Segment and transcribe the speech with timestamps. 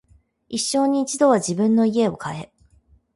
[0.49, 2.51] 一生に一度は自分の家を買え